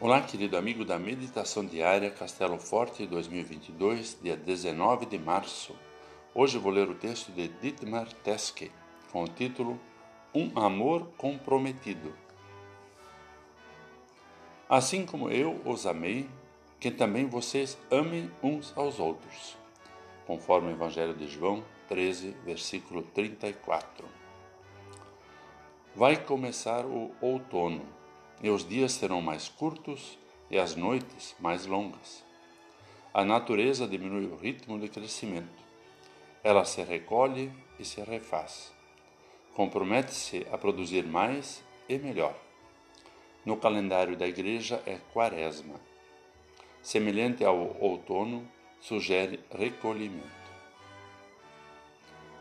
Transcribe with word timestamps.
Olá, 0.00 0.20
querido 0.20 0.56
amigo 0.56 0.84
da 0.84 0.96
Meditação 0.96 1.66
Diária 1.66 2.08
Castelo 2.08 2.56
Forte 2.56 3.04
2022, 3.04 4.16
dia 4.22 4.36
19 4.36 5.06
de 5.06 5.18
março. 5.18 5.74
Hoje 6.32 6.56
vou 6.56 6.70
ler 6.70 6.88
o 6.88 6.94
texto 6.94 7.32
de 7.32 7.48
Dietmar 7.48 8.06
Teske, 8.22 8.70
com 9.10 9.24
o 9.24 9.28
título 9.28 9.76
Um 10.32 10.56
Amor 10.56 11.08
Comprometido. 11.16 12.14
Assim 14.68 15.04
como 15.04 15.30
eu 15.30 15.60
os 15.64 15.84
amei, 15.84 16.30
que 16.78 16.92
também 16.92 17.26
vocês 17.26 17.76
amem 17.90 18.30
uns 18.40 18.72
aos 18.76 19.00
outros. 19.00 19.58
Conforme 20.28 20.68
o 20.68 20.74
Evangelho 20.74 21.14
de 21.14 21.26
João 21.26 21.64
13, 21.88 22.36
versículo 22.44 23.02
34. 23.02 24.06
Vai 25.96 26.16
começar 26.16 26.86
o 26.86 27.10
outono 27.20 27.97
e 28.42 28.50
os 28.50 28.66
dias 28.66 28.92
serão 28.92 29.20
mais 29.20 29.48
curtos 29.48 30.18
e 30.50 30.58
as 30.58 30.74
noites 30.74 31.34
mais 31.38 31.66
longas. 31.66 32.24
A 33.12 33.24
natureza 33.24 33.86
diminui 33.86 34.26
o 34.26 34.36
ritmo 34.36 34.78
de 34.78 34.88
crescimento. 34.88 35.62
Ela 36.44 36.64
se 36.64 36.82
recolhe 36.82 37.52
e 37.78 37.84
se 37.84 38.00
refaz. 38.02 38.72
Compromete-se 39.54 40.46
a 40.52 40.58
produzir 40.58 41.04
mais 41.04 41.64
e 41.88 41.98
melhor. 41.98 42.34
No 43.44 43.56
calendário 43.56 44.16
da 44.16 44.26
Igreja 44.26 44.82
é 44.86 44.98
Quaresma. 45.12 45.80
Semelhante 46.82 47.44
ao 47.44 47.76
outono, 47.80 48.46
sugere 48.80 49.40
recolhimento. 49.50 50.38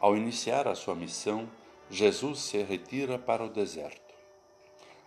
Ao 0.00 0.16
iniciar 0.16 0.68
a 0.68 0.74
sua 0.74 0.94
missão, 0.94 1.48
Jesus 1.90 2.40
se 2.40 2.62
retira 2.62 3.18
para 3.18 3.44
o 3.44 3.48
deserto. 3.48 4.07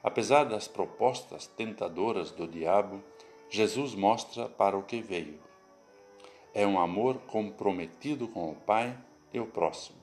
Apesar 0.03 0.45
das 0.45 0.67
propostas 0.67 1.45
tentadoras 1.45 2.31
do 2.31 2.47
diabo, 2.47 3.03
Jesus 3.49 3.93
mostra 3.93 4.49
para 4.49 4.77
o 4.77 4.83
que 4.83 5.01
veio. 5.01 5.39
É 6.53 6.65
um 6.65 6.79
amor 6.79 7.19
comprometido 7.27 8.27
com 8.27 8.49
o 8.49 8.55
Pai 8.55 8.97
e 9.31 9.39
o 9.39 9.45
próximo. 9.45 9.99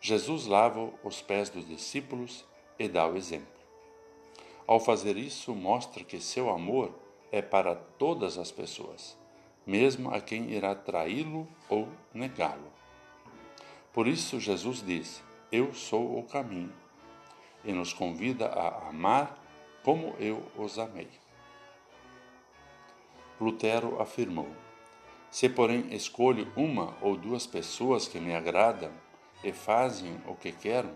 Jesus 0.00 0.46
lava 0.46 0.90
os 1.04 1.20
pés 1.20 1.50
dos 1.50 1.66
discípulos 1.66 2.44
e 2.78 2.88
dá 2.88 3.06
o 3.06 3.16
exemplo. 3.16 3.46
Ao 4.66 4.80
fazer 4.80 5.16
isso, 5.16 5.54
mostra 5.54 6.02
que 6.02 6.20
seu 6.20 6.50
amor 6.50 6.90
é 7.30 7.42
para 7.42 7.76
todas 7.76 8.38
as 8.38 8.50
pessoas, 8.50 9.16
mesmo 9.66 10.12
a 10.12 10.20
quem 10.20 10.50
irá 10.50 10.74
traí-lo 10.74 11.46
ou 11.68 11.88
negá-lo. 12.12 12.72
Por 13.92 14.06
isso, 14.06 14.40
Jesus 14.40 14.82
diz: 14.84 15.22
Eu 15.52 15.72
sou 15.74 16.18
o 16.18 16.22
caminho 16.24 16.85
e 17.66 17.72
nos 17.72 17.92
convida 17.92 18.46
a 18.46 18.88
amar 18.88 19.42
como 19.82 20.14
eu 20.18 20.42
os 20.56 20.78
amei. 20.78 21.08
Lutero 23.40 24.00
afirmou: 24.00 24.48
Se, 25.30 25.48
porém, 25.48 25.94
escolho 25.94 26.50
uma 26.56 26.96
ou 27.02 27.16
duas 27.16 27.46
pessoas 27.46 28.08
que 28.08 28.18
me 28.18 28.34
agradam 28.34 28.90
e 29.44 29.52
fazem 29.52 30.18
o 30.26 30.34
que 30.34 30.52
quero, 30.52 30.90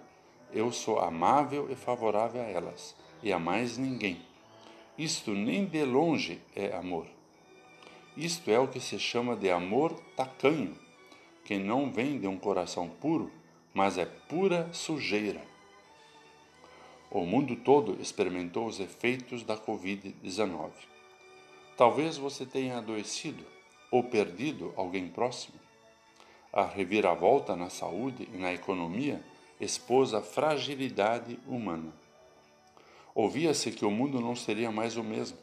eu 0.53 0.73
sou 0.73 1.01
amável 1.01 1.71
e 1.71 1.77
favorável 1.77 2.41
a 2.41 2.47
elas, 2.47 2.97
e 3.23 3.33
a 3.33 3.39
mais 3.39 3.77
ninguém. 3.77 4.23
Isto 4.97 5.33
nem 5.33 5.65
de 5.65 5.85
longe 5.85 6.41
é 6.55 6.75
amor. 6.75 7.07
Isto 8.17 8.51
é 8.51 8.59
o 8.59 8.69
que 8.69 8.81
se 8.81 8.99
chama 8.99 9.37
de 9.37 9.51
amor 9.51 9.95
tacanho, 10.17 10.77
que 11.45 11.59
não 11.59 11.91
vem 11.91 12.19
de 12.19 12.27
um 12.27 12.37
coração 12.37 12.89
puro, 12.89 13.31
mas 13.73 13.99
é 13.99 14.05
pura 14.05 14.69
sujeira. 14.73 15.43
O 17.11 17.27
mundo 17.27 17.57
todo 17.57 18.01
experimentou 18.01 18.67
os 18.67 18.79
efeitos 18.79 19.43
da 19.43 19.57
Covid-19. 19.57 20.71
Talvez 21.77 22.17
você 22.17 22.47
tenha 22.47 22.79
adoecido 22.79 23.45
ou 23.91 24.05
perdido 24.05 24.73
alguém 24.77 25.09
próximo. 25.09 25.59
A 26.53 26.65
reviravolta 26.65 27.57
na 27.57 27.69
saúde 27.69 28.29
e 28.33 28.37
na 28.37 28.53
economia 28.53 29.21
expôs 29.61 30.15
a 30.15 30.23
fragilidade 30.23 31.37
humana. 31.49 31.93
Ouvia-se 33.13 33.73
que 33.73 33.85
o 33.85 33.91
mundo 33.91 34.21
não 34.21 34.37
seria 34.37 34.71
mais 34.71 34.97
o 34.97 35.03
mesmo. 35.03 35.39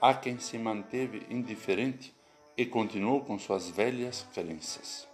Há 0.00 0.12
quem 0.12 0.40
se 0.40 0.58
manteve 0.58 1.24
indiferente 1.30 2.12
e 2.56 2.66
continuou 2.66 3.20
com 3.20 3.38
suas 3.38 3.70
velhas 3.70 4.26
crenças. 4.34 5.06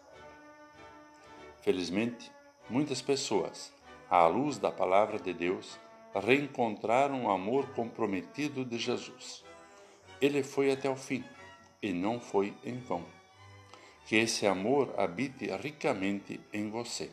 Felizmente, 1.61 2.33
muitas 2.69 3.03
pessoas 3.03 3.71
à 4.11 4.27
luz 4.27 4.59
da 4.59 4.73
palavra 4.73 5.21
de 5.21 5.33
Deus, 5.33 5.79
reencontraram 6.13 7.27
o 7.27 7.31
amor 7.31 7.69
comprometido 7.69 8.65
de 8.65 8.77
Jesus. 8.77 9.45
Ele 10.21 10.43
foi 10.43 10.73
até 10.73 10.91
o 10.91 10.97
fim 10.97 11.25
e 11.81 11.93
não 11.93 12.19
foi 12.19 12.53
em 12.65 12.79
vão. 12.81 13.05
Que 14.07 14.17
esse 14.17 14.49
amor 14.49 14.93
habite 14.99 15.47
ricamente 15.57 16.41
em 16.53 16.69
você. 16.69 17.11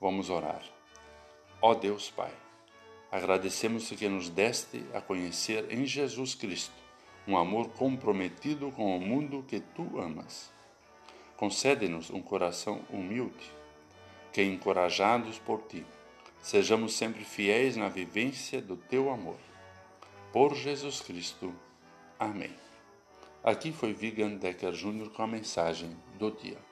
Vamos 0.00 0.30
orar. 0.30 0.62
Ó 1.60 1.74
Deus 1.74 2.10
Pai, 2.10 2.32
agradecemos 3.12 3.90
que 3.90 4.08
nos 4.08 4.30
deste 4.30 4.82
a 4.94 5.02
conhecer 5.02 5.70
em 5.70 5.84
Jesus 5.84 6.34
Cristo 6.34 6.72
um 7.26 7.36
amor 7.36 7.68
comprometido 7.70 8.72
com 8.72 8.96
o 8.96 9.00
mundo 9.00 9.44
que 9.46 9.60
tu 9.60 10.00
amas. 10.00 10.50
Concede-nos 11.36 12.08
um 12.08 12.22
coração 12.22 12.80
humilde 12.90 13.57
que, 14.38 14.44
encorajados 14.44 15.36
por 15.40 15.62
ti, 15.62 15.84
sejamos 16.40 16.94
sempre 16.94 17.24
fiéis 17.24 17.76
na 17.76 17.88
vivência 17.88 18.62
do 18.62 18.76
teu 18.76 19.10
amor. 19.10 19.34
Por 20.32 20.54
Jesus 20.54 21.00
Cristo. 21.00 21.52
Amém. 22.20 22.54
Aqui 23.42 23.72
foi 23.72 23.92
Vigan 23.92 24.36
Decker 24.36 24.70
Jr. 24.70 25.10
com 25.10 25.24
a 25.24 25.26
mensagem 25.26 25.90
do 26.16 26.30
dia. 26.30 26.67